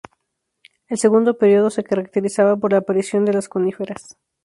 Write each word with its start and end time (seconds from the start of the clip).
El 0.89 0.97
segundo 0.97 1.37
período 1.37 1.69
se 1.69 1.83
caracterizaba 1.83 2.55
por 2.55 2.71
la 2.71 2.79
aparición 2.79 3.23
de 3.23 3.33
las 3.33 3.47
coníferas. 3.47 4.17